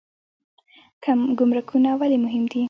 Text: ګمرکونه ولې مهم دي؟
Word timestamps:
ګمرکونه 1.37 1.89
ولې 1.99 2.17
مهم 2.25 2.43
دي؟ 2.51 2.59